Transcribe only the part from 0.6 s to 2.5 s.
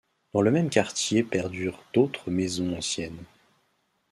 quartier perdurent d'autres